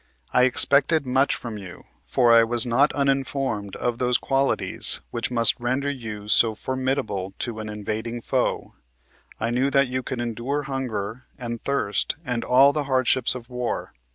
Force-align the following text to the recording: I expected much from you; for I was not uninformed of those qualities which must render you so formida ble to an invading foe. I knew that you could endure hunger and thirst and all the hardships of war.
I 0.33 0.45
expected 0.45 1.05
much 1.05 1.35
from 1.35 1.59
you; 1.59 1.83
for 2.07 2.31
I 2.33 2.43
was 2.43 2.65
not 2.65 2.91
uninformed 2.93 3.75
of 3.75 3.99
those 3.99 4.17
qualities 4.17 4.99
which 5.11 5.29
must 5.29 5.59
render 5.59 5.91
you 5.91 6.27
so 6.27 6.53
formida 6.55 7.05
ble 7.05 7.35
to 7.37 7.59
an 7.59 7.69
invading 7.69 8.21
foe. 8.21 8.73
I 9.39 9.51
knew 9.51 9.69
that 9.69 9.89
you 9.89 10.01
could 10.01 10.19
endure 10.19 10.63
hunger 10.63 11.25
and 11.37 11.63
thirst 11.63 12.15
and 12.25 12.43
all 12.43 12.73
the 12.73 12.85
hardships 12.85 13.35
of 13.35 13.47
war. 13.47 13.93